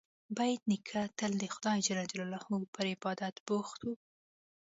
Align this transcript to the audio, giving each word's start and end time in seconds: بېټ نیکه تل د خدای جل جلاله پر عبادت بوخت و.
بېټ 0.35 0.61
نیکه 0.69 1.01
تل 1.17 1.31
د 1.39 1.43
خدای 1.53 1.77
جل 1.85 1.99
جلاله 2.11 2.39
پر 2.73 2.85
عبادت 2.93 3.35
بوخت 3.47 3.79
و. 3.83 3.87